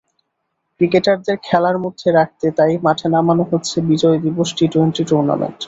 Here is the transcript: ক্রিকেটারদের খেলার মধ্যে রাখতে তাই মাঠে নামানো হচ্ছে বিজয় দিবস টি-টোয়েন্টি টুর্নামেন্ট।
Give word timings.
ক্রিকেটারদের 0.81 1.37
খেলার 1.43 1.77
মধ্যে 1.79 2.07
রাখতে 2.11 2.47
তাই 2.57 2.73
মাঠে 2.83 3.07
নামানো 3.09 3.43
হচ্ছে 3.51 3.77
বিজয় 3.89 4.17
দিবস 4.25 4.49
টি-টোয়েন্টি 4.57 5.03
টুর্নামেন্ট। 5.05 5.57